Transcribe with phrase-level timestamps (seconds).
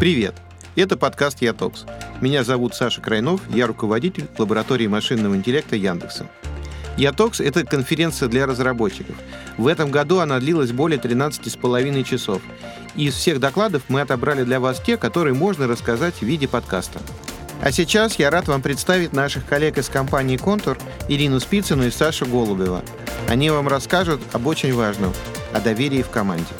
[0.00, 0.34] Привет!
[0.76, 1.84] Это подкаст «Ятокс».
[2.22, 6.26] Меня зовут Саша Крайнов, я руководитель лаборатории машинного интеллекта Яндекса.
[6.96, 9.14] «Ятокс»— это конференция для разработчиков.
[9.58, 12.40] В этом году она длилась более 13,5 часов.
[12.96, 16.98] Из всех докладов мы отобрали для вас те, которые можно рассказать в виде подкаста.
[17.60, 20.78] А сейчас я рад вам представить наших коллег из компании «Контур»
[21.08, 22.82] Ирину Спицыну и Сашу Голубева.
[23.28, 25.12] Они вам расскажут об очень важном—
[25.52, 26.54] о доверии в команде.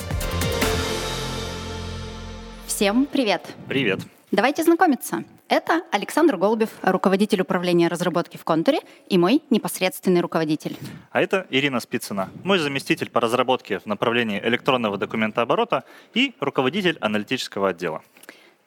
[2.81, 3.43] Всем привет!
[3.67, 3.99] Привет!
[4.31, 5.23] Давайте знакомиться.
[5.49, 10.75] Это Александр Голубев, руководитель управления разработки в Контуре и мой непосредственный руководитель.
[11.11, 15.83] А это Ирина Спицына, мой заместитель по разработке в направлении электронного документооборота
[16.15, 18.01] и руководитель аналитического отдела.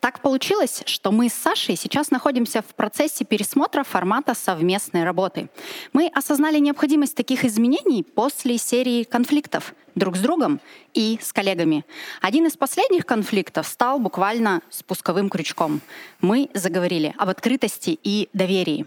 [0.05, 5.49] Так получилось, что мы с Сашей сейчас находимся в процессе пересмотра формата совместной работы.
[5.95, 10.61] Мы осознали необходимость таких изменений после серии конфликтов друг с другом
[10.93, 11.87] и с коллегами.
[12.21, 15.81] Один из последних конфликтов стал буквально спусковым крючком.
[16.21, 18.85] Мы заговорили об открытости и доверии.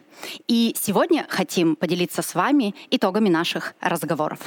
[0.47, 4.39] И сегодня хотим поделиться с вами итогами наших разговоров.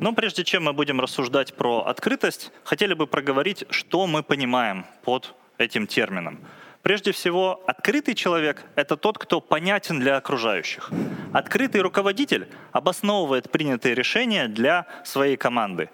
[0.00, 5.34] Но прежде чем мы будем рассуждать про открытость, хотели бы проговорить, что мы понимаем под
[5.60, 6.40] этим термином.
[6.82, 10.90] Прежде всего, открытый человек— это тот, кто понятен для окружающих.
[11.32, 15.90] Открытый руководитель обосновывает принятые решения для своей команды.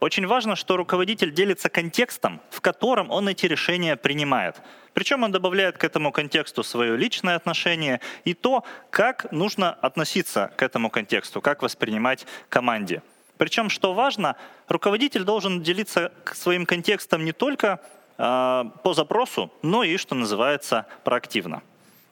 [0.00, 4.56] Очень важно, что руководитель делится контекстом, в котором он эти решения принимает.
[4.92, 10.62] Причем он добавляет к этому контексту свое личное отношение и то, как нужно относиться к
[10.62, 13.02] этому контексту, как воспринимать команде.
[13.38, 14.36] Причем, что важно,
[14.68, 17.80] руководитель должен делиться своим контекстом не только
[18.18, 21.62] по запросу, но и, что называется, проактивно.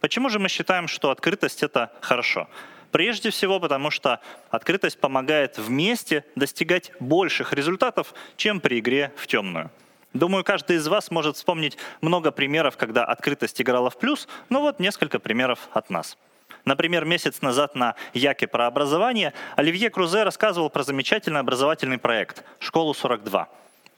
[0.01, 2.49] Почему же мы считаем, что открытость— это хорошо?
[2.93, 9.71] Прежде всего потому, что открытость помогает вместе достигать больших результатов, чем при игре в темную.
[10.15, 14.79] Думаю, каждый из вас может вспомнить много примеров, когда открытость играла в плюс, но вот
[14.79, 16.17] несколько примеров от нас.
[16.65, 22.93] Например, месяц назад на Яке про образование Оливье Крузе рассказывал про замечательный образовательный проект «Школу
[22.93, 23.47] 42».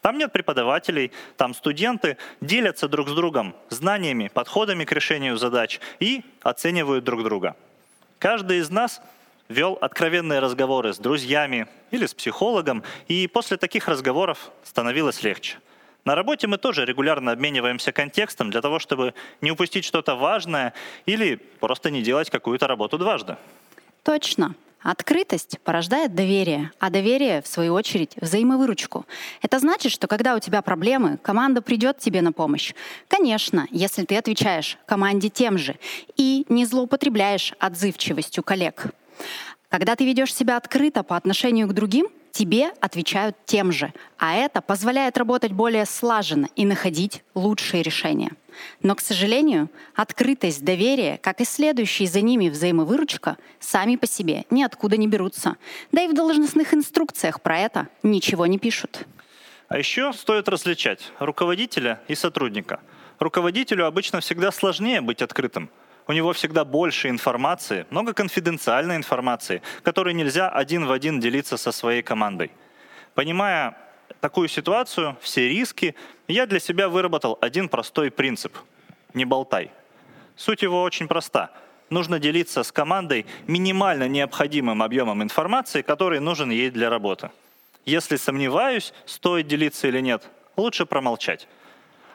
[0.01, 6.23] Там нет преподавателей, там студенты делятся друг с другом знаниями, подходами к решению задач и
[6.43, 7.57] оценивают друг друга.
[8.19, 9.01] Каждый из нас
[9.49, 15.59] вел откровенные разговоры с друзьями или с психологом, и после таких разговоров становилось легче.
[16.05, 20.73] На работе мы тоже регулярно обмениваемся контекстом для того, чтобы не упустить что-то важное
[21.07, 23.37] или просто не делать какую-то работу дважды.
[24.05, 24.55] Точно.
[24.81, 29.07] Открытость порождает доверие, а доверие, в свою очередь, взаимовыручку.
[29.43, 32.75] Это значит, что когда у тебя проблемы, команда придет тебе на помощь.
[33.09, 35.77] Конечно, если ты отвечаешь команде тем же
[36.17, 38.87] и не злоупотребляешь отзывчивостью коллег.
[39.69, 44.63] Когда ты ведешь себя открыто по отношению к другим, тебе отвечают тем же, а это
[44.63, 48.31] позволяет работать более слаженно и находить лучшие решения.
[48.81, 54.97] Но, к сожалению, открытость, доверие, как и следующие за ними взаимовыручка, сами по себе ниоткуда
[54.97, 55.57] не берутся.
[55.91, 59.01] Да и в должностных инструкциях про это ничего не пишут.
[59.67, 62.79] А еще стоит различать руководителя и сотрудника.
[63.19, 65.71] Руководителю обычно всегда сложнее быть открытым.
[66.09, 71.71] У него всегда больше информации, много конфиденциальной информации, которой нельзя один в один делиться со
[71.71, 72.51] своей командой.
[73.15, 73.77] Понимая
[74.23, 75.95] такую ситуацию, все риски,
[76.27, 78.57] я для себя выработал один простой принцип–
[79.15, 79.71] не болтай.
[80.35, 81.51] Суть его очень проста.
[81.91, 87.31] Нужно делиться с командой минимально необходимым объемом информации, который нужен ей для работы.
[87.85, 90.23] Если сомневаюсь, стоит делиться или нет,
[90.57, 91.49] лучше промолчать.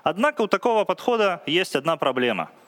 [0.02, 2.50] Однако у такого подхода есть одна проблема–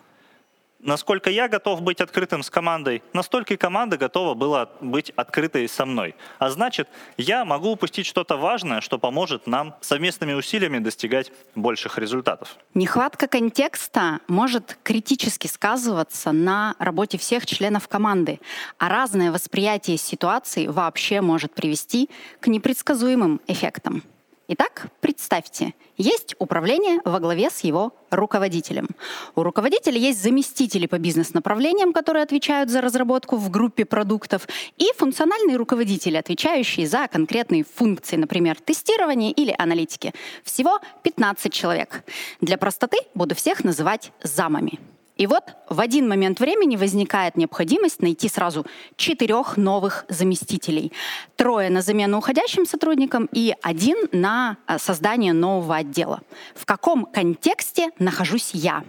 [0.80, 5.86] насколько я готов быть открытым с командой, настолько и команда готова была быть открытой со
[5.86, 6.16] мной.
[6.40, 6.88] А значит,
[7.18, 12.56] я могу упустить что-то важное, что поможет нам совместными усилиями достигать больших результатов.
[12.74, 18.40] Нехватка контекста может критически сказываться на работе всех членов команды,
[18.78, 22.09] а разное восприятие ситуации вообще может привести
[22.40, 24.03] к непредсказуемым эффектам.
[24.47, 28.89] Итак, представьте, есть управление во главе с его руководителем.
[29.33, 34.47] У руководителя есть заместители по бизнес-направлениям, которые отвечают за разработку в группе продуктов,
[34.77, 40.13] и функциональные руководители, отвечающие за конкретные функции, например, тестирование или аналитики.
[40.44, 42.03] Всего 15 человек.
[42.39, 44.80] Для простоты буду всех называть замами.
[45.17, 48.65] И вот в один момент времени возникает необходимость найти сразу
[48.97, 50.91] четырех новых заместителей.
[51.35, 56.21] Трое на замену уходящим сотрудникам и один на э, создание нового отдела.
[56.53, 58.83] В каком контексте нахожусь я?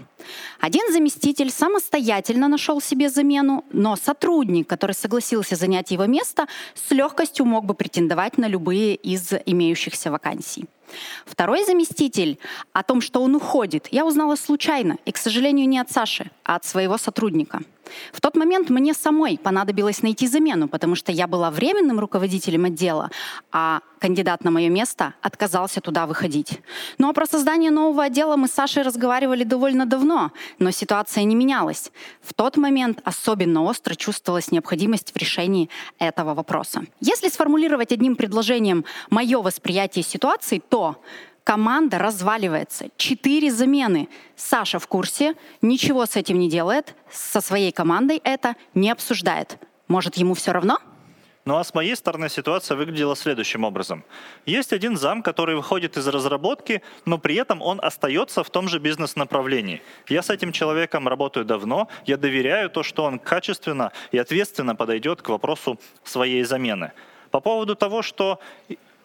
[0.61, 7.46] Один заместитель самостоятельно нашел себе замену, но сотрудник, который согласился занять его место, с легкостью
[7.46, 10.67] мог бы претендовать на любые из имеющихся вакансий.
[11.25, 12.38] Второй заместитель
[12.73, 16.56] о том, что он уходит, я узнала случайно, и, к сожалению, не от Саши, а
[16.56, 17.61] от своего сотрудника.
[18.12, 23.11] В тот момент мне самой понадобилось найти замену, потому что я была временным руководителем отдела,
[23.53, 26.61] а кандидат на мое место отказался туда выходить.
[26.99, 31.35] Ну а про создание нового отдела мы с Сашей разговаривали довольно давно, но ситуация не
[31.35, 31.91] менялась.
[32.23, 35.69] В тот момент особенно остро чувствовалась необходимость в решении
[35.99, 36.85] этого вопроса.
[37.00, 40.97] Если сформулировать одним предложением мое восприятие ситуации, то
[41.46, 42.87] команда разваливается.
[42.96, 44.08] Четыре замены.
[44.34, 49.56] Саша в курсе, ничего с этим не делает, со своей командой это не обсуждает.
[49.87, 50.81] Может, ему все равно?
[51.44, 54.02] Ну а с моей стороны ситуация выглядела следующим образом.
[54.44, 58.81] Есть один зам, который выходит из разработки, но при этом он остается в том же
[58.81, 59.82] бизнес-направлении.
[60.08, 65.22] Я с этим человеком работаю давно, я доверяю то, что он качественно и ответственно подойдет
[65.22, 66.90] к вопросу своей замены.
[67.31, 68.40] По поводу того, что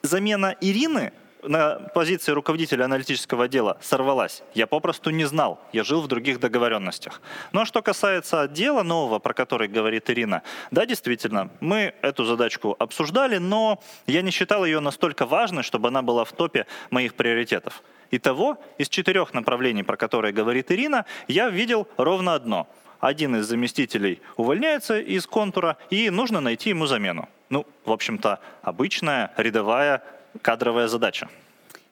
[0.01, 4.43] замена Ирины на позиции руководителя аналитического отдела сорвалась.
[4.53, 7.21] Я попросту не знал, я жил в других договоренностях.
[7.51, 13.37] Но что касается отдела нового, про который говорит Ирина, да, действительно, мы эту задачку обсуждали,
[13.37, 17.83] но я не считал ее настолько важной, чтобы она была в топе моих приоритетов.
[18.11, 22.67] Итого, из четырех направлений, про которые говорит Ирина, я видел ровно одно.
[22.99, 27.27] Один из заместителей увольняется из контура, и нужно найти ему замену.
[27.49, 30.03] Ну, в общем-то, обычная рядовая
[30.41, 31.29] кадровая задача.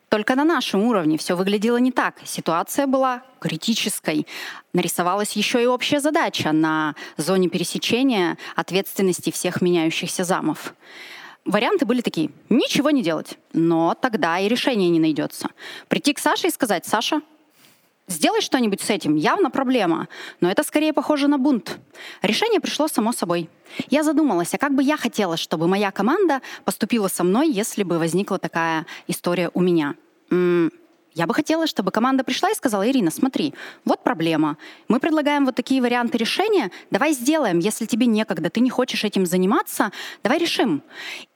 [0.10, 2.16] Только на нашем уровне все выглядело не так.
[2.26, 4.26] Ситуация была критической.
[4.74, 10.74] Нарисовалась еще и общая задача на зоне пересечения ответственности всех меняющихся замов.
[11.46, 12.32] Варианты были такие.
[12.50, 13.38] Ничего не делать.
[13.54, 15.50] Но тогда и решения не найдется.
[15.88, 17.22] Прийти к Саше и сказать, Саша,
[18.10, 20.08] Сделай что-нибудь с этим, явно проблема,
[20.42, 21.80] но это скорее похоже на бунт.
[22.24, 23.50] Решение пришло само собой.
[23.92, 28.00] Я задумалась, а как бы я хотела, чтобы моя команда поступила со мной, если бы
[28.00, 29.94] возникла такая история у меня.
[31.20, 34.56] Я бы хотела, чтобы команда пришла и сказала, Ирина, смотри, вот проблема.
[34.88, 36.72] Мы предлагаем вот такие варианты решения.
[36.92, 37.60] Давай сделаем.
[37.60, 39.92] Если тебе некогда, ты не хочешь этим заниматься,
[40.24, 40.82] давай решим.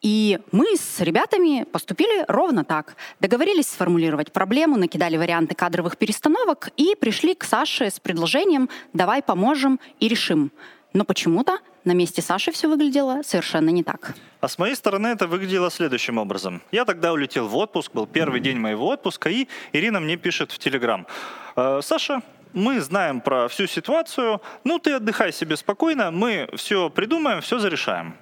[0.01, 2.95] И мы с ребятами поступили ровно так.
[3.19, 9.81] Договорились сформулировать проблему, накидали варианты кадровых перестановок и пришли к Саше с предложением «давай поможем
[9.99, 10.53] и решим».
[10.93, 14.13] Но почему-то на месте Саши все выглядело совершенно не так.
[14.41, 16.61] А с моей стороны это выглядело следующим образом.
[16.71, 20.59] Я тогда улетел в отпуск, был первый день моего отпуска, и Ирина мне пишет в
[20.59, 21.07] Телеграм.
[21.55, 22.21] «Э, Саша,
[22.53, 28.15] мы знаем про всю ситуацию, ну ты отдыхай себе спокойно, мы все придумаем, все зарешаем.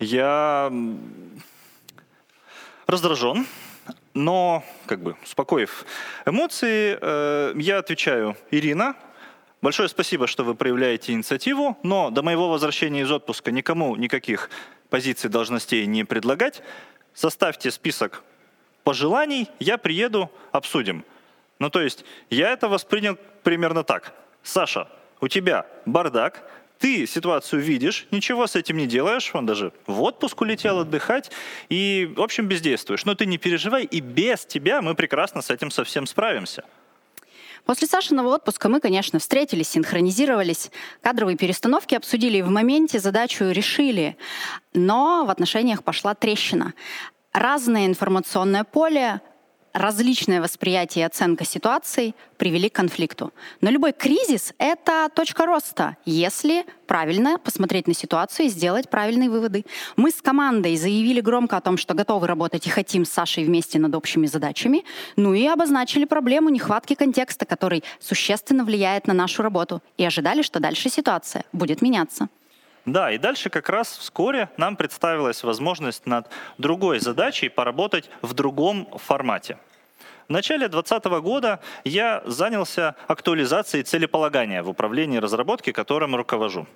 [0.00, 0.72] Я
[2.86, 3.46] раздражен,
[4.14, 5.84] но, как бы, успокоив
[6.24, 8.96] эмоции, э, я отвечаю, Ирина,
[9.62, 14.50] Большое спасибо, что вы проявляете инициативу, но до моего возвращения из отпуска никому никаких
[14.90, 16.62] позиций должностей не предлагать.
[17.14, 18.22] Составьте список
[18.84, 21.04] пожеланий, я приеду, обсудим.
[21.58, 24.12] Ну, то есть, я это воспринял примерно так.
[24.42, 24.88] Саша,
[25.20, 26.48] у тебя бардак,
[26.78, 31.30] ты ситуацию видишь, ничего с этим не делаешь, он даже в отпуск улетел отдыхать,
[31.70, 33.06] и, в общем, бездействуешь.
[33.06, 36.64] Но ты не переживай, и без тебя мы прекрасно с этим совсем справимся.
[37.66, 40.70] После Сашиного отпуска мы, конечно, встретились, синхронизировались,
[41.02, 44.16] кадровые перестановки обсудили и в моменте задачу решили.
[44.72, 46.74] Но в отношениях пошла трещина.
[47.32, 49.20] Разное информационное поле,
[49.76, 53.32] различное восприятие и оценка ситуаций привели к конфликту.
[53.60, 59.66] Но любой кризис— это точка роста, если правильно посмотреть на ситуацию и сделать правильные выводы.
[59.96, 63.78] Мы с командой заявили громко о том, что готовы работать и хотим с Сашей вместе
[63.78, 64.84] над общими задачами,
[65.16, 70.58] ну и обозначили проблему нехватки контекста, который существенно влияет на нашу работу, и ожидали, что
[70.58, 72.28] дальше ситуация будет меняться.
[72.86, 78.88] Да, и дальше как раз вскоре нам представилась возможность над другой задачей поработать в другом
[79.04, 79.58] формате.
[80.28, 86.66] В начале 2020 года я занялся актуализацией целеполагания в управлении разработки, которым руковожу.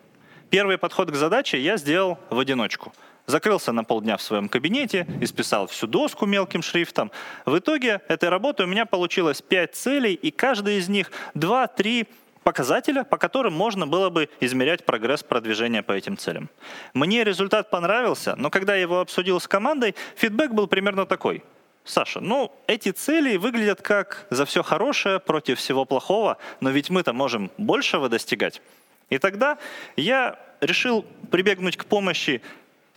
[0.51, 2.93] Первый подход к задаче я сделал в одиночку.
[3.27, 7.13] Закрылся на полдня в своем кабинете, исписал всю доску мелким шрифтом.
[7.47, 12.09] В итоге этой работы у меня получилось 5 целей, и каждая из них 2-3
[12.43, 16.49] показателя, по которым можно было бы измерять прогресс продвижения по этим целям.
[16.95, 21.43] Мне результат понравился, но когда я его обсудил с командой, фидбэк был примерно такой.
[21.85, 27.13] Саша, ну, эти цели выглядят как за все хорошее против всего плохого, но ведь мы-то
[27.13, 28.61] можем большего достигать.
[29.09, 29.59] И тогда
[29.97, 32.43] я решил прибегнуть к помощи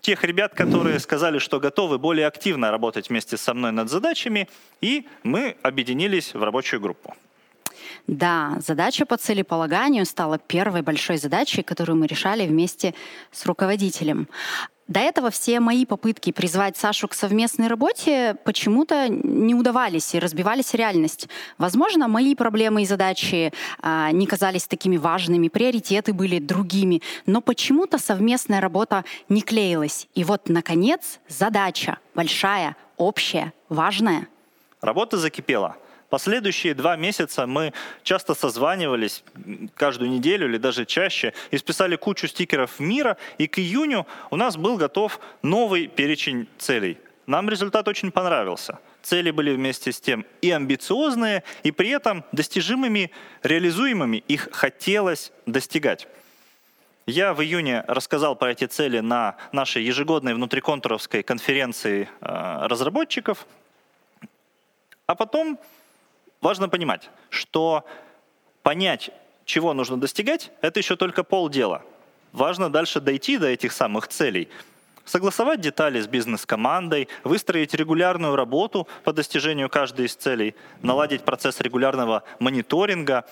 [0.02, 4.50] тех ребят, которые сказали, что готовы более активно работать вместе со мной над задачами,
[4.82, 7.16] и мы объединились в рабочую группу.
[8.08, 12.94] Да, задача по целеполаганию стала первой большой задачей, которую мы решали вместе
[13.32, 14.28] с руководителем.
[14.88, 20.74] До этого все мои попытки призвать Сашу к совместной работе почему-то не удавались и разбивались
[20.74, 21.30] реальность.
[21.58, 27.98] Возможно, мои проблемы и задачи а, не казались такими важными, приоритеты были другими, но почему-то
[27.98, 30.10] совместная работа не клеилась.
[30.16, 34.28] И вот, наконец, задача большая, общая, важная.
[34.82, 35.78] Работа закипела.
[36.14, 39.24] Последующие два месяца мы часто созванивались
[39.74, 44.56] каждую неделю или даже чаще и списали кучу стикеров мира, и к июню у нас
[44.56, 47.00] был готов новый перечень целей.
[47.26, 48.78] Нам результат очень понравился.
[49.02, 53.10] Цели были вместе с тем и амбициозные, и при этом достижимыми,
[53.42, 54.18] реализуемыми.
[54.28, 56.08] Их хотелось достигать.
[57.08, 63.48] Я в июне рассказал про эти цели на нашей ежегодной внутриконтуровской конференции э, разработчиков.
[65.08, 65.60] А потом
[66.44, 67.86] важно понимать, что
[68.62, 69.10] понять,
[69.46, 71.84] чего нужно достигать, это еще только полдела.
[72.34, 74.50] Важно дальше дойти до этих самых целей,
[75.06, 82.24] согласовать детали с бизнес-командой, выстроить регулярную работу по достижению каждой из целей, наладить процесс регулярного
[82.40, 83.26] мониторинга.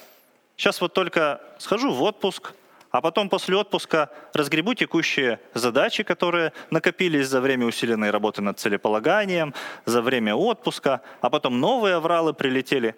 [0.56, 2.54] Сейчас вот только схожу в отпуск,
[2.92, 9.54] а потом после отпуска разгребу текущие задачи, которые накопились за время усиленной работы над целеполаганием,
[9.86, 12.96] за время отпуска, а потом новые авралы прилетели.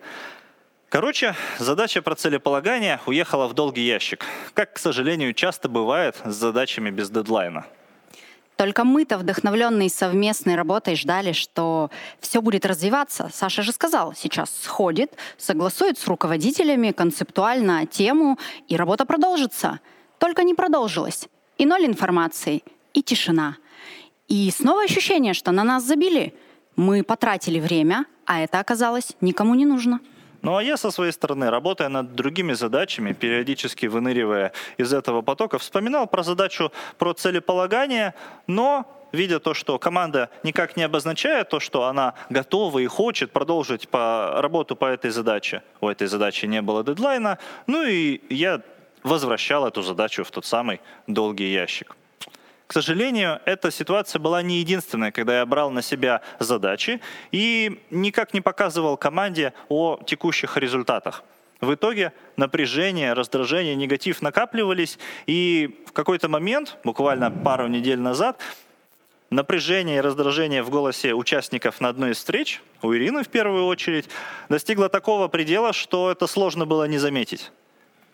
[0.90, 6.92] Короче, задача про целеполагание уехала в долгий ящик, как, к сожалению, часто бывает с задачами
[6.92, 7.66] без дедлайна.
[8.64, 11.92] Только мы-то, вдохновленные совместной работой, ждали, что
[12.22, 13.30] все будет развиваться.
[13.34, 18.40] Саша же сказал, сейчас сходит, согласует с руководителями концептуально тему,
[18.70, 19.82] и работа продолжится.
[20.18, 21.28] Только не продолжилась.
[21.58, 23.58] И ноль информации, и тишина.
[24.30, 26.34] И снова ощущение, что на нас забили.
[26.78, 30.00] Мы потратили время, а это оказалось никому не нужно.
[30.44, 35.58] Ну а я со своей стороны, работая над другими задачами, периодически выныривая из этого потока,
[35.58, 38.14] вспоминал про задачу про целеполагание,
[38.46, 43.88] но видя то, что команда никак не обозначает то, что она готова и хочет продолжить
[43.88, 45.64] по работу по этой задаче.
[45.80, 47.38] У этой задачи не было дедлайна.
[47.66, 48.62] Ну и я
[49.02, 51.96] возвращал эту задачу в тот самый долгий ящик.
[52.68, 57.02] К сожалению, эта ситуация была не единственная, когда я брал на себя задачи
[57.32, 61.24] и никак не показывал команде о текущих результатах.
[61.62, 68.38] В итоге напряжение, раздражение, негатив накапливались, и в какой-то момент, буквально пару недель назад,
[69.30, 74.10] напряжение и раздражение в голосе участников на одной из встреч, у Ирины в первую очередь,
[74.50, 77.52] достигло такого предела, что это сложно было не заметить.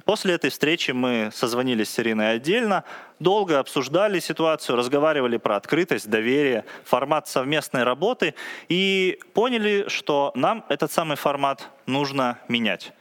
[0.10, 2.84] После этой встречи мы созвонились с Ириной отдельно,
[3.20, 8.34] долго обсуждали ситуацию, разговаривали про открытость, доверие, формат совместной работы
[8.70, 12.92] и поняли, что нам этот самый формат нужно менять.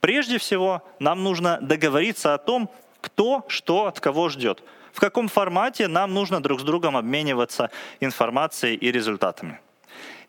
[0.00, 2.70] Прежде всего, нам нужно договориться о том,
[3.02, 4.62] кто что от кого ждет,
[4.94, 9.60] в каком формате нам нужно друг с другом обмениваться информацией и результатами.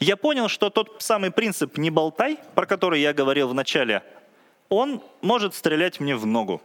[0.02, 4.04] Я понял, что тот самый принцип «не болтай», про который я говорил в начале
[4.70, 6.62] он может стрелять мне в ногу.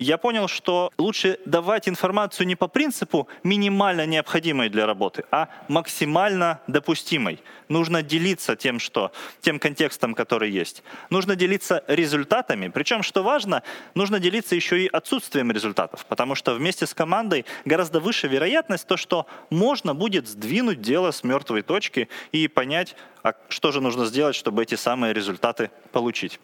[0.00, 6.58] Я понял, что лучше давать информацию не по принципу минимально необходимой для работы, а максимально
[6.66, 7.38] допустимой.
[7.68, 10.82] Нужно делиться тем, что, тем контекстом, который есть.
[11.10, 12.68] Нужно делиться результатами.
[12.68, 13.62] Причем, что важно,
[13.94, 18.96] нужно делиться еще и отсутствием результатов, потому что вместе с командой гораздо выше вероятность то,
[18.96, 24.34] что можно будет сдвинуть дело с мертвой точки и понять, а что же нужно сделать,
[24.34, 26.40] чтобы эти самые результаты получить.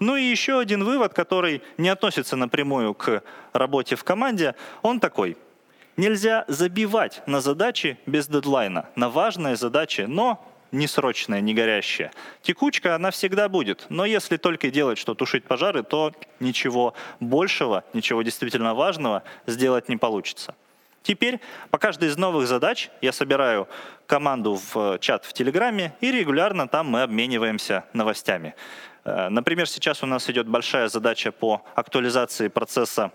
[0.00, 5.36] Ну и еще один вывод, который не относится напрямую к работе в команде, он такой.
[5.96, 12.12] Нельзя забивать на задачи без дедлайна, на важные задачи, но не срочная, не горящая.
[12.42, 18.22] Текучка, она всегда будет, но если только делать, что тушить пожары, то ничего большего, ничего
[18.22, 20.54] действительно важного сделать не получится.
[21.02, 21.40] Теперь
[21.70, 23.66] по каждой из новых задач я собираю
[24.06, 28.54] команду в чат в Телеграме, и регулярно там мы обмениваемся новостями.
[29.08, 33.10] Э, например, сейчас у нас идет большая задача по актуализации процесса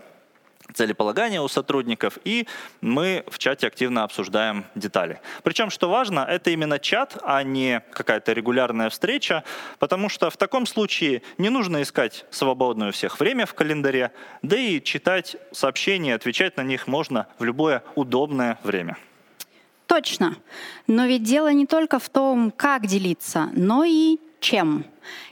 [0.74, 2.48] целеполагания у сотрудников, и
[2.80, 5.20] мы в чате активно обсуждаем детали.
[5.44, 9.44] Причем, что важно, это именно чат, а не какая-то регулярная встреча,
[9.78, 14.58] потому что в таком случае не нужно искать свободное у всех время в календаре, да
[14.58, 18.98] и читать сообщения, отвечать на них можно в любое удобное время.
[19.86, 20.38] Точно.
[20.88, 24.86] Но ведь дело не только в том, как делиться, но и чем.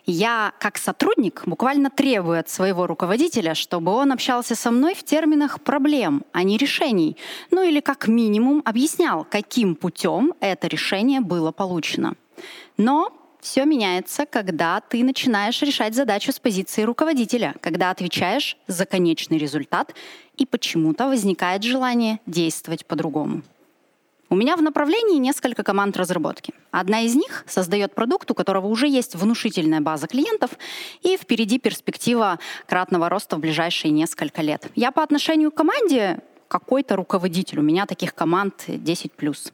[0.06, 5.62] Я, как сотрудник, буквально требую от своего руководителя, чтобы он общался со мной в терминах
[5.62, 7.18] проблем, а не решений.
[7.52, 12.16] Ну или как минимум объяснял, каким путем это решение было получено.
[12.78, 19.40] Но Все меняется, когда ты начинаешь решать задачу с позиции руководителя, когда отвечаешь за конечный
[19.40, 19.96] результат,
[20.38, 23.42] и почему-то возникает желание действовать по-другому.
[24.32, 26.54] У меня в направлении несколько команд разработки.
[26.72, 30.52] Одна из них создает продукт, у которого уже есть внушительная база клиентов,
[31.02, 34.68] и впереди перспектива кратного роста в ближайшие несколько лет.
[34.74, 36.22] Я по отношению к команде
[36.52, 37.60] какой-то руководитель.
[37.60, 39.54] У меня таких команд 10 плюс.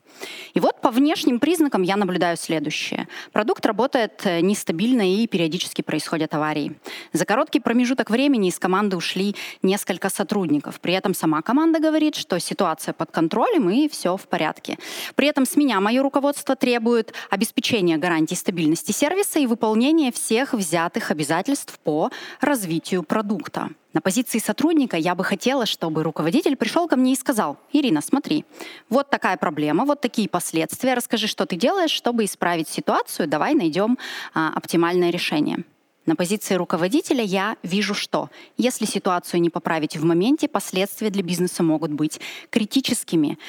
[0.55, 3.07] И вот по внешним признакам я наблюдаю следующее.
[3.31, 6.73] Продукт работает э, нестабильно и периодически происходят аварии.
[7.13, 10.79] За короткий промежуток времени из команды ушли несколько сотрудников.
[10.79, 14.79] При этом сама команда говорит, что ситуация под контролем и все в порядке.
[15.13, 21.11] При этом с меня мое руководство требует обеспечения гарантии стабильности сервиса и выполнения всех взятых
[21.11, 22.09] обязательств по
[22.41, 23.69] развитию продукта.
[23.97, 28.45] На позиции сотрудника я бы хотела, чтобы руководитель пришел ко мне и сказал, Ирина, смотри,
[28.89, 33.97] вот такая проблема, вот такие последствия, расскажи, что ты делаешь, чтобы исправить ситуацию, давай найдем
[34.35, 35.63] а, оптимальное решение.
[36.05, 41.63] На позиции руководителя я вижу, что если ситуацию не поправить в моменте, последствия для бизнеса
[41.63, 43.39] могут быть критическими.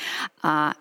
[0.41, 0.73] А,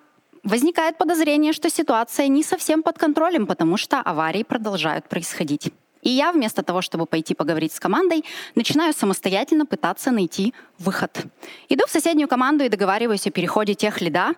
[0.43, 5.73] возникает подозрение, что ситуация не совсем под контролем, потому что аварии продолжают происходить.
[6.01, 8.23] И я вместо того, чтобы пойти поговорить с командой,
[8.55, 11.25] начинаю самостоятельно пытаться найти выход.
[11.69, 14.33] Иду в соседнюю команду и договариваюсь о переходе тех лида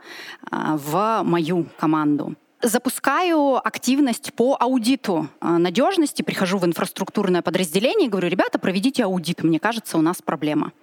[0.51, 2.35] а, в мою команду.
[2.61, 9.43] Запускаю активность по аудиту а, надежности, прихожу в инфраструктурное подразделение и говорю, ребята, проведите аудит,
[9.43, 10.73] мне кажется, у нас проблема.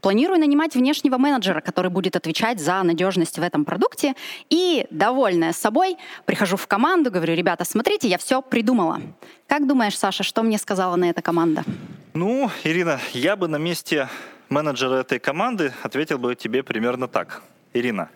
[0.00, 4.14] Планирую нанимать внешнего менеджера, который будет отвечать за надежность в этом продукте.
[4.48, 9.00] И, довольная собой, прихожу в команду, говорю, ребята, смотрите, я все придумала.
[9.48, 11.64] Как думаешь, Саша, что мне сказала на это команда?
[12.12, 14.08] Ну, Ирина, я бы на месте
[14.50, 17.42] менеджера этой команды ответил бы тебе примерно так.
[17.72, 18.08] Ирина,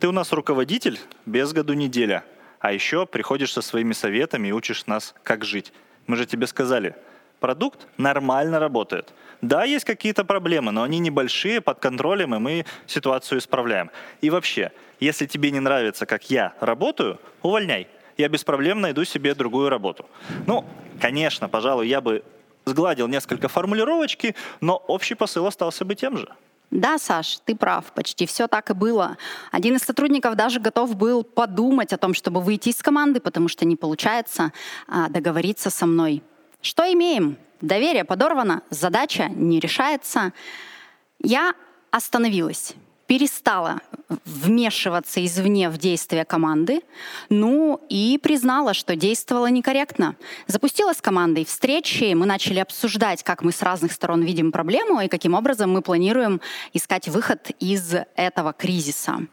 [0.00, 2.24] ты у нас руководитель без году неделя–
[2.62, 5.72] а еще приходишь со своими советами и учишь нас, как жить.
[6.06, 6.94] Мы же тебе сказали,
[7.40, 9.12] продукт нормально работает.
[9.40, 13.90] Да, есть какие-то проблемы, но они небольшие, под контролем, и мы ситуацию исправляем.
[14.20, 17.88] И вообще, если тебе не нравится, как я работаю, увольняй.
[18.16, 20.06] Я без проблем найду себе другую работу.
[20.46, 20.64] Ну,
[21.00, 22.22] конечно, пожалуй, я бы
[22.64, 26.28] сгладил несколько формулировочки, но общий посыл остался бы тем же.
[26.72, 29.18] Да, Саш, ты прав, почти все так и было.
[29.50, 33.66] Один из сотрудников даже готов был подумать о том, чтобы выйти из команды, потому что
[33.66, 34.52] не получается
[34.88, 36.22] а, договориться со мной.
[36.62, 37.36] Что имеем?
[37.60, 40.32] Доверие подорвано, задача не решается.
[41.18, 41.54] Я
[41.90, 42.74] остановилась
[43.12, 43.82] перестала
[44.24, 46.80] вмешиваться извне в действия команды,
[47.28, 50.16] ну и признала, что действовала некорректно.
[50.46, 55.08] Запустила с командой встречи, мы начали обсуждать, как мы с разных сторон видим проблему и
[55.08, 56.40] каким образом мы планируем
[56.72, 59.26] искать выход из этого кризиса.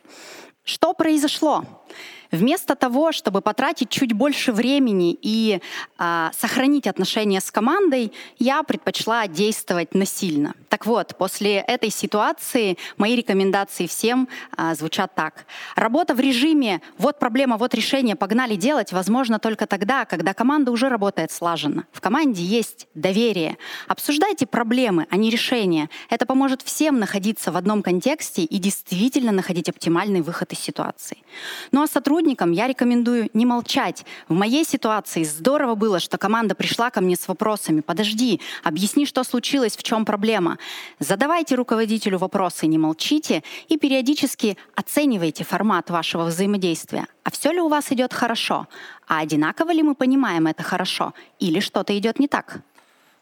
[0.66, 1.64] Что произошло?
[2.32, 5.62] Вместо того, чтобы потратить чуть больше времени и
[5.98, 10.54] а, сохранить отношения с командой, я предпочла действовать насильно.
[10.70, 15.46] Так вот, после этой ситуации мои рекомендации всем а, звучат так.
[15.76, 20.88] Работа в режиме «вот проблема, вот решение, погнали делать» возможно только тогда, когда команда уже
[20.88, 21.86] работает слаженно.
[21.92, 23.58] В команде есть доверие.
[23.88, 25.90] Обсуждайте проблемы, а не решения.
[26.10, 31.18] Это поможет всем находиться в одном контексте и действительно находить оптимальный выход из ситуации.
[31.72, 34.06] Ну а сотрудники сотрудникам я рекомендую не молчать.
[34.28, 37.80] В моей ситуации здорово было, что команда пришла ко мне с вопросами.
[37.80, 40.58] Подожди, объясни, что случилось, в чем проблема.
[41.00, 47.08] Задавайте руководителю вопросы, не молчите и периодически оценивайте формат вашего взаимодействия.
[47.24, 48.68] А все ли у вас идет хорошо?
[49.08, 51.14] А одинаково ли мы понимаем это хорошо?
[51.40, 52.60] Или что-то идет не так?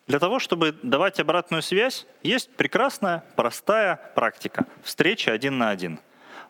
[0.07, 4.65] Для того, чтобы давать обратную связь, есть прекрасная, простая практика.
[4.83, 5.99] Встреча один на один.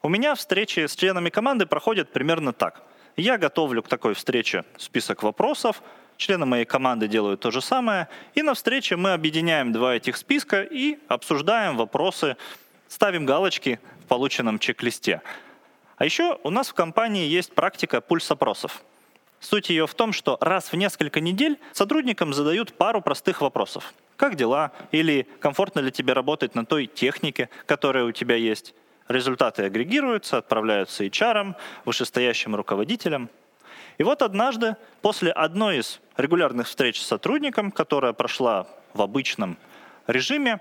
[0.07, 2.81] У меня встречи с членами команды проходят примерно так.
[3.17, 5.83] Я готовлю к такой встрече список вопросов,
[6.15, 10.61] члены моей команды делают то же самое, и на встрече мы объединяем два этих списка
[10.63, 12.37] и обсуждаем вопросы,
[12.87, 15.21] ставим галочки в полученном чек-листе.
[15.97, 18.83] А еще у нас в компании есть практика пульс-опросов.
[19.41, 23.93] Суть ее в том, что раз в несколько недель сотрудникам задают пару простых вопросов.
[24.15, 24.71] Как дела?
[24.93, 28.73] Или комфортно ли тебе работать на той технике, которая у тебя есть?
[29.07, 33.29] Результаты агрегируются, отправляются HR, вышестоящим руководителям.
[33.97, 39.57] И вот однажды, после одной из регулярных встреч с сотрудником, которая прошла в обычном
[40.07, 40.59] режиме,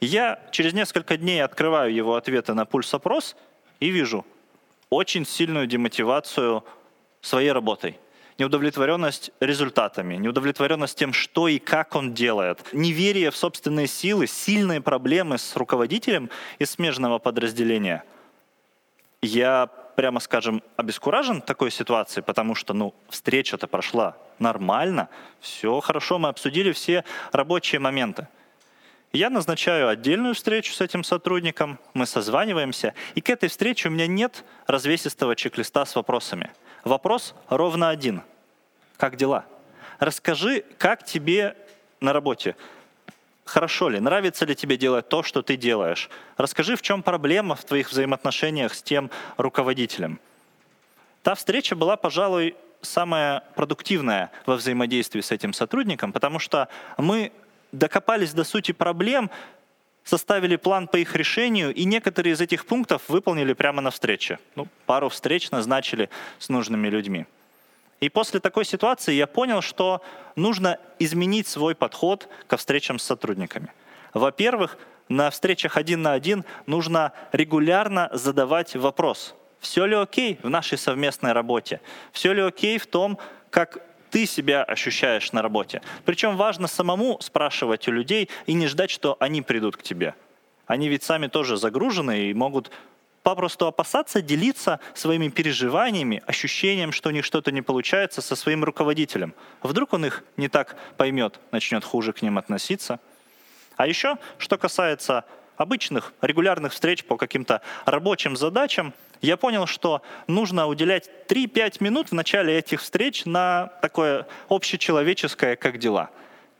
[0.00, 3.36] я через несколько дней открываю его ответы на пульс-опрос
[3.80, 4.24] и вижу
[4.88, 6.64] очень сильную демотивацию
[7.20, 7.98] своей работой–
[8.40, 15.38] неудовлетворенность результатами, неудовлетворенность тем, что и как он делает, неверие в собственные силы, сильные проблемы
[15.38, 18.02] с руководителем из смежного подразделения.
[19.22, 26.30] Я прямо скажем, обескуражен такой ситуацией, потому что, ну, встреча-то прошла нормально, все хорошо, мы
[26.30, 28.26] обсудили все рабочие моменты.
[29.12, 34.06] Я назначаю отдельную встречу с этим сотрудником, мы созваниваемся, и к этой встрече у меня
[34.06, 36.50] нет развесистого чек-листа с вопросами.
[36.84, 38.22] Вопрос ровно один.
[39.00, 39.46] Как дела?
[39.98, 41.56] Расскажи, как тебе
[42.00, 42.54] на работе?
[43.46, 43.98] Хорошо ли?
[43.98, 46.10] Нравится ли тебе делать то, что ты делаешь?
[46.36, 50.20] Расскажи, в чем проблема в твоих взаимоотношениях с тем руководителем.
[51.22, 57.32] Та встреча была, пожалуй, самая продуктивная во взаимодействии с этим сотрудником, потому что мы
[57.72, 59.30] докопались до сути проблем,
[60.04, 64.38] составили план по их решению, и некоторые из этих пунктов выполнили прямо на встрече.
[64.56, 67.24] Ну, пару встреч назначили с нужными людьми.
[68.00, 70.02] И после такой ситуации я понял, что
[70.34, 73.72] нужно изменить свой подход ко встречам с сотрудниками.
[74.14, 79.34] Во-первых, на встречах один на один нужно регулярно задавать вопрос.
[79.60, 81.80] Все ли окей в нашей совместной работе?
[82.12, 83.18] Все ли окей в том,
[83.50, 85.82] как ты себя ощущаешь на работе.
[86.04, 90.14] Причем важно самому спрашивать у людей и не ждать, что они придут к тебе.
[90.66, 92.70] Они ведь сами тоже загружены и могут
[93.22, 99.34] попросту опасаться делиться своими переживаниями, ощущением, что у них что-то не получается со своим руководителем.
[99.62, 103.00] Вдруг он их не так поймет, начнет хуже к ним относиться.
[103.76, 105.24] А еще, что касается
[105.56, 112.14] обычных регулярных встреч по каким-то рабочим задачам, я понял, что нужно уделять 3-5 минут в
[112.14, 116.10] начале этих встреч на такое общечеловеческое «как дела?».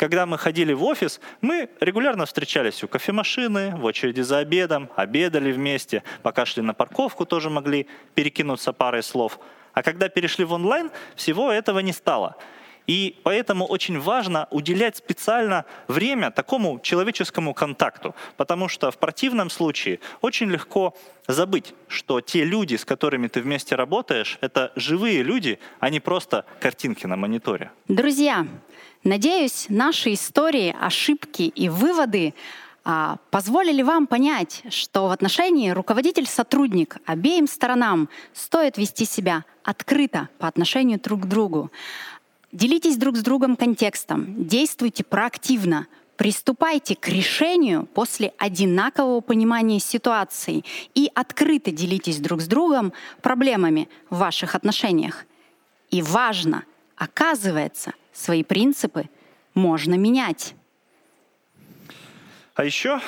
[0.01, 5.53] Когда мы ходили в офис, мы регулярно встречались у кофемашины, в очереди за обедом, обедали
[5.53, 9.39] вместе, пока шли на парковку, тоже могли перекинуться парой слов.
[9.75, 12.37] А когда перешли в онлайн, всего этого не стало.
[12.87, 20.01] И поэтому очень важно уделять специально время такому человеческому контакту, потому что в противном случае
[20.21, 20.95] очень легко
[21.29, 26.45] забыть, что те люди, с которыми ты вместе работаешь, это живые люди, а не просто
[26.61, 27.71] картинки на мониторе.
[27.88, 28.47] Друзья,
[29.05, 32.35] надеюсь, наши истории, ошибки и выводы
[32.83, 40.49] а, позволили вам понять, что в отношении руководитель-сотрудник обеим сторонам стоит вести себя открыто по
[40.49, 41.71] отношению друг к другу.
[42.53, 45.87] Делитесь друг с другом контекстом, действуйте проактивно,
[46.17, 50.65] приступайте к решению после одинакового понимания ситуации
[50.97, 55.27] и открыто делитесь друг с другом проблемами в ваших отношениях.
[55.91, 56.65] И важно,
[56.97, 59.09] оказывается, свои принципы
[59.55, 60.55] можно менять.
[62.57, 63.01] А еще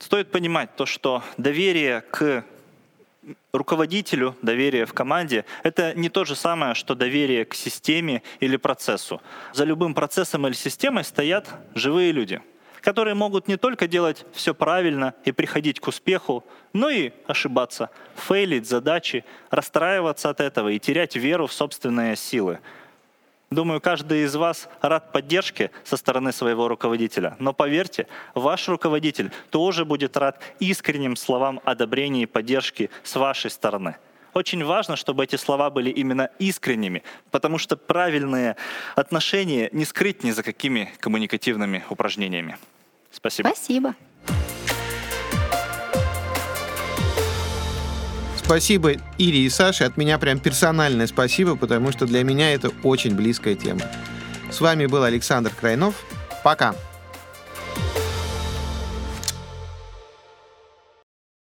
[0.00, 2.44] стоит понимать то, что доверие к
[3.52, 9.20] руководителю, доверие в команде— это не то же самое, что доверие к системе или процессу.
[9.52, 12.40] За любым процессом или системой стоят живые люди,
[12.80, 18.68] которые могут не только делать все правильно и приходить к успеху, но и ошибаться, фейлить
[18.68, 22.60] задачи, расстраиваться от этого и терять веру в собственные силы—
[23.50, 27.34] Думаю, каждый из вас рад поддержке со стороны своего руководителя.
[27.38, 33.96] Но поверьте, ваш руководитель тоже будет рад искренним словам одобрения и поддержки с вашей стороны.
[34.34, 38.56] Очень важно, чтобы эти слова были именно искренними, потому что правильные
[38.94, 42.58] отношения не скрыть ни за какими коммуникативными упражнениями.
[43.10, 43.48] Спасибо.
[43.48, 43.94] Спасибо.
[48.48, 49.84] Спасибо Ире и Саше.
[49.84, 53.82] От меня прям персональное спасибо, потому что для меня это очень близкая тема.
[54.50, 55.94] С вами был Александр Крайнов.
[56.42, 56.74] Пока.